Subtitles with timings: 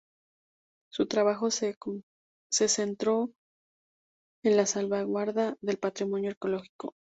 [0.91, 1.75] Su trabajo se
[2.49, 3.29] centró
[4.43, 6.95] en la salvaguarda del patrimonio arqueológico.